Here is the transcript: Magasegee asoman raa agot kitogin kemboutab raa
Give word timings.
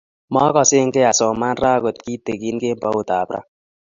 Magasegee 0.33 1.05
asoman 1.11 1.55
raa 1.61 1.75
agot 1.77 1.97
kitogin 2.05 2.57
kemboutab 2.61 3.27
raa 3.33 3.45